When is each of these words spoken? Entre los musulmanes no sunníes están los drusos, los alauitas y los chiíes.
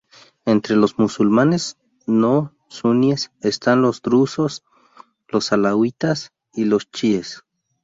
Entre 0.45 0.75
los 0.75 0.97
musulmanes 0.97 1.77
no 2.07 2.55
sunníes 2.69 3.29
están 3.41 3.83
los 3.83 4.01
drusos, 4.01 4.63
los 5.27 5.51
alauitas 5.53 6.31
y 6.53 6.65
los 6.65 6.89
chiíes. 6.89 7.43